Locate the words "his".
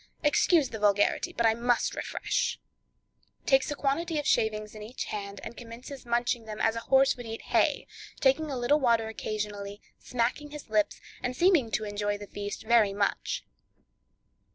10.49-10.71